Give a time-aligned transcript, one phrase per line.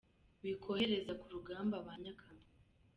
[0.43, 2.45] Wikohereza ku rugamba ba nyakamwe!